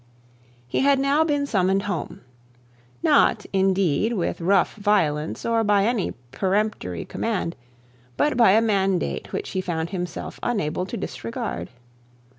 [0.67, 2.21] He had now been summoned home,
[3.03, 7.55] not indeed, with rough violence, or by any peremptory command,
[8.17, 11.69] but by a mandate which he found himself unable to disregard.